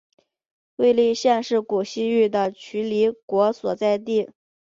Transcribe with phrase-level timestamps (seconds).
[0.77, 4.31] 尉犁县是古西域的渠犁国所在地。